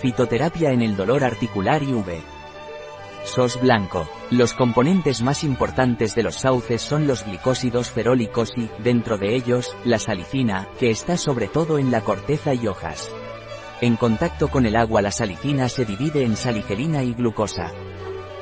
Fitoterapia 0.00 0.72
en 0.72 0.80
el 0.80 0.96
dolor 0.96 1.24
articular 1.24 1.82
y 1.82 1.92
V. 1.92 2.22
SOS 3.24 3.60
blanco. 3.60 4.08
Los 4.30 4.54
componentes 4.54 5.20
más 5.20 5.44
importantes 5.44 6.14
de 6.14 6.22
los 6.22 6.36
sauces 6.36 6.80
son 6.80 7.06
los 7.06 7.26
glicósidos 7.26 7.90
ferólicos 7.90 8.52
y, 8.56 8.70
dentro 8.82 9.18
de 9.18 9.36
ellos, 9.36 9.76
la 9.84 9.98
salicina, 9.98 10.68
que 10.78 10.88
está 10.88 11.18
sobre 11.18 11.48
todo 11.48 11.78
en 11.78 11.90
la 11.90 12.00
corteza 12.00 12.54
y 12.54 12.66
hojas. 12.66 13.10
En 13.82 13.96
contacto 13.96 14.48
con 14.48 14.64
el 14.64 14.74
agua 14.74 15.02
la 15.02 15.10
salicina 15.10 15.68
se 15.68 15.84
divide 15.84 16.24
en 16.24 16.34
saligelina 16.34 17.02
y 17.02 17.12
glucosa. 17.12 17.70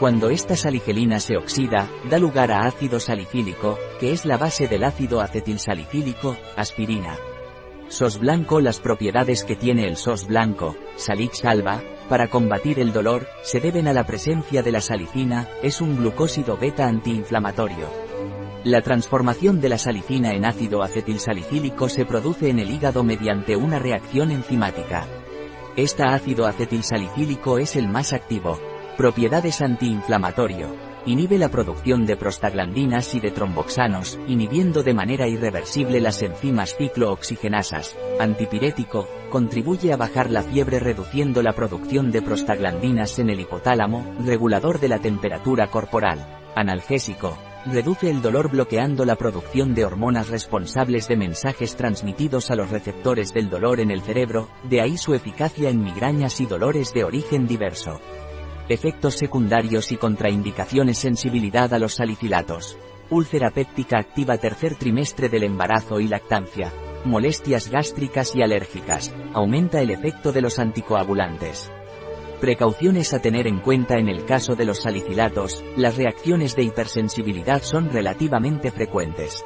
Cuando 0.00 0.30
esta 0.30 0.56
saligelina 0.56 1.20
se 1.20 1.36
oxida, 1.36 1.86
da 2.08 2.18
lugar 2.18 2.50
a 2.50 2.64
ácido 2.64 2.98
salicílico, 2.98 3.78
que 4.00 4.12
es 4.12 4.24
la 4.24 4.38
base 4.38 4.68
del 4.68 4.84
ácido 4.84 5.20
acetilsalicílico, 5.20 6.34
aspirina. 6.56 7.18
SOS 7.92 8.20
blanco 8.20 8.62
Las 8.62 8.80
propiedades 8.80 9.44
que 9.44 9.54
tiene 9.54 9.86
el 9.86 9.98
SOS 9.98 10.26
blanco, 10.26 10.74
Salix 10.96 11.44
alba, 11.44 11.82
para 12.08 12.28
combatir 12.28 12.80
el 12.80 12.90
dolor, 12.90 13.26
se 13.42 13.60
deben 13.60 13.86
a 13.86 13.92
la 13.92 14.06
presencia 14.06 14.62
de 14.62 14.72
la 14.72 14.80
salicina, 14.80 15.46
es 15.62 15.82
un 15.82 15.98
glucósido 15.98 16.56
beta 16.56 16.88
antiinflamatorio. 16.88 17.90
La 18.64 18.80
transformación 18.80 19.60
de 19.60 19.68
la 19.68 19.76
salicina 19.76 20.32
en 20.32 20.46
ácido 20.46 20.82
acetilsalicílico 20.82 21.90
se 21.90 22.06
produce 22.06 22.48
en 22.48 22.60
el 22.60 22.70
hígado 22.70 23.04
mediante 23.04 23.56
una 23.56 23.78
reacción 23.78 24.30
enzimática. 24.30 25.06
Esta 25.76 26.14
ácido 26.14 26.46
acetilsalicílico 26.46 27.58
es 27.58 27.76
el 27.76 27.88
más 27.88 28.14
activo. 28.14 28.58
Propiedades 28.96 29.60
antiinflamatorio, 29.60 30.91
Inhibe 31.04 31.36
la 31.36 31.48
producción 31.48 32.06
de 32.06 32.16
prostaglandinas 32.16 33.16
y 33.16 33.20
de 33.20 33.32
tromboxanos, 33.32 34.20
inhibiendo 34.28 34.84
de 34.84 34.94
manera 34.94 35.26
irreversible 35.26 36.00
las 36.00 36.22
enzimas 36.22 36.76
ciclooxigenasas. 36.76 37.96
Antipirético, 38.20 39.08
contribuye 39.28 39.92
a 39.92 39.96
bajar 39.96 40.30
la 40.30 40.42
fiebre 40.42 40.78
reduciendo 40.78 41.42
la 41.42 41.54
producción 41.54 42.12
de 42.12 42.22
prostaglandinas 42.22 43.18
en 43.18 43.30
el 43.30 43.40
hipotálamo, 43.40 44.14
regulador 44.24 44.78
de 44.78 44.88
la 44.88 45.00
temperatura 45.00 45.66
corporal. 45.66 46.24
Analgésico, 46.54 47.36
reduce 47.66 48.08
el 48.08 48.22
dolor 48.22 48.48
bloqueando 48.50 49.04
la 49.04 49.16
producción 49.16 49.74
de 49.74 49.84
hormonas 49.84 50.28
responsables 50.28 51.08
de 51.08 51.16
mensajes 51.16 51.74
transmitidos 51.74 52.52
a 52.52 52.54
los 52.54 52.70
receptores 52.70 53.34
del 53.34 53.50
dolor 53.50 53.80
en 53.80 53.90
el 53.90 54.02
cerebro, 54.02 54.48
de 54.70 54.80
ahí 54.80 54.96
su 54.96 55.14
eficacia 55.14 55.68
en 55.68 55.82
migrañas 55.82 56.40
y 56.40 56.46
dolores 56.46 56.94
de 56.94 57.02
origen 57.02 57.48
diverso. 57.48 58.00
Efectos 58.72 59.16
secundarios 59.16 59.92
y 59.92 59.98
contraindicaciones 59.98 60.96
sensibilidad 60.96 61.74
a 61.74 61.78
los 61.78 61.96
salicilatos. 61.96 62.78
Úlcera 63.10 63.50
péptica 63.50 63.98
activa 63.98 64.38
tercer 64.38 64.76
trimestre 64.76 65.28
del 65.28 65.42
embarazo 65.42 66.00
y 66.00 66.08
lactancia. 66.08 66.72
Molestias 67.04 67.68
gástricas 67.68 68.34
y 68.34 68.40
alérgicas. 68.40 69.14
Aumenta 69.34 69.82
el 69.82 69.90
efecto 69.90 70.32
de 70.32 70.40
los 70.40 70.58
anticoagulantes. 70.58 71.70
Precauciones 72.40 73.12
a 73.12 73.20
tener 73.20 73.46
en 73.46 73.60
cuenta 73.60 73.98
en 73.98 74.08
el 74.08 74.24
caso 74.24 74.56
de 74.56 74.64
los 74.64 74.80
salicilatos, 74.80 75.62
las 75.76 75.98
reacciones 75.98 76.56
de 76.56 76.62
hipersensibilidad 76.62 77.62
son 77.62 77.90
relativamente 77.90 78.70
frecuentes. 78.70 79.44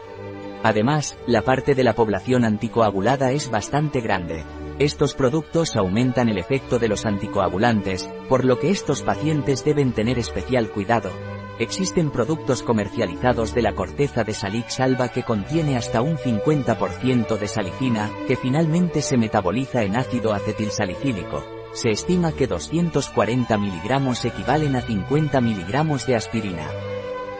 Además, 0.63 1.19
la 1.27 1.43
parte 1.43 1.75
de 1.75 1.83
la 1.83 1.97
población 1.97 2.45
anticoagulada 2.45 3.33
es 3.33 3.51
bastante 3.51 4.01
grande. 4.01 4.45
Estos 4.79 5.15
productos 5.15 5.75
aumentan 5.75 6.29
el 6.29 6.37
efecto 6.37 6.79
de 6.79 6.89
los 6.89 7.07
anticoagulantes, 7.07 8.11
por 8.29 8.45
lo 8.45 8.59
que 8.59 8.69
estos 8.69 9.01
pacientes 9.01 9.65
deben 9.65 9.93
tener 9.93 10.19
especial 10.19 10.69
cuidado. 10.71 11.11
Existen 11.59 12.11
productos 12.11 12.63
comercializados 12.63 13.55
de 13.55 13.63
la 13.63 13.75
corteza 13.75 14.23
de 14.23 14.35
Salix 14.35 14.79
alba 14.81 15.09
que 15.09 15.23
contiene 15.23 15.79
hasta 15.79 16.03
un 16.03 16.19
50% 16.19 17.39
de 17.39 17.49
salicina, 17.49 18.11
que 18.29 18.37
finalmente 18.37 19.01
se 19.01 19.17
metaboliza 19.17 19.83
en 19.83 19.97
ácido 19.97 20.35
acetilsalicílico. 20.35 21.43
Se 21.73 21.89
estima 21.89 22.33
que 22.33 22.47
240 22.47 23.57
miligramos 23.57 24.27
equivalen 24.27 24.77
a 24.77 24.83
50 24.83 25.41
miligramos 25.41 26.07
de 26.07 26.17
aspirina. 26.17 26.69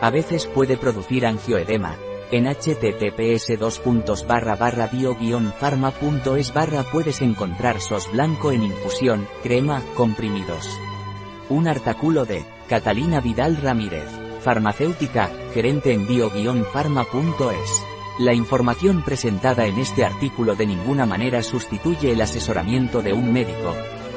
A 0.01 0.09
veces 0.09 0.47
puede 0.47 0.79
producir 0.79 1.27
angioedema, 1.27 1.99
en 2.31 2.47
https 2.47 3.59
bio-pharma.es 5.21 6.53
barra 6.55 6.83
puedes 6.85 7.23
encontrar 7.23 7.81
sos 7.81 8.11
blanco 8.11 8.53
en 8.53 8.65
infusión, 8.65 9.29
crema, 9.43 9.83
comprimidos. 9.95 10.69
Un 11.49 11.69
artículo 11.69 12.25
de 12.25 12.45
Catalina 12.69 13.21
Vidal 13.21 13.57
Ramírez, 13.57 14.09
farmacéutica, 14.41 15.31
gerente 15.55 15.93
en 15.93 16.07
bio-pharma.es. 16.07 17.83
La 18.19 18.33
información 18.33 19.05
presentada 19.05 19.67
en 19.67 19.79
este 19.79 20.05
artículo 20.05 20.57
de 20.57 20.67
ninguna 20.67 21.07
manera 21.07 21.43
sustituye 21.43 22.13
el 22.13 22.21
asesoramiento 22.21 23.03
de 23.03 23.13
un 23.13 23.33
médico, 23.33 23.75